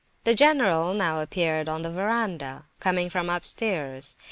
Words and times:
The 0.23 0.33
general 0.33 0.95
now 0.95 1.19
appeared 1.19 1.69
on 1.69 1.83
the 1.83 1.91
verandah, 1.91 2.65
coming 2.79 3.07
from 3.11 3.29
upstairs. 3.29 4.17